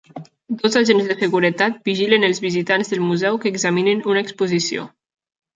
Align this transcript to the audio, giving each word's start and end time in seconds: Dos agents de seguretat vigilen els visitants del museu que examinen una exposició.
Dos 0.61 0.77
agents 0.79 1.09
de 1.11 1.17
seguretat 1.19 1.77
vigilen 1.91 2.27
els 2.29 2.41
visitants 2.47 2.91
del 2.95 3.05
museu 3.11 3.39
que 3.45 3.53
examinen 3.53 4.03
una 4.15 4.25
exposició. 4.29 4.89